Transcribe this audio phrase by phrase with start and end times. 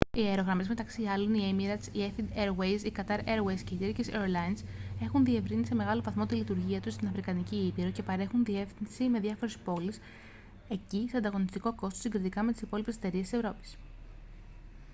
[0.13, 4.11] οι αερογραμμές μεταξύ άλλων η emirates η etihad airways η qatar airways και η turkish
[4.13, 4.57] airlines
[5.01, 9.19] έχουν διευρύνει σε μεγάλο βαθμό τη λειτουργία τους στην αφρικανική ήπειρο και παρέχουν διασύνδεση με
[9.19, 9.99] διάφορες πόλεις
[10.69, 13.77] εκεί σε ανταγωνιστικό κόστος συγκριτικά με τις υπόλοιπες εταιρείες της ευρώπης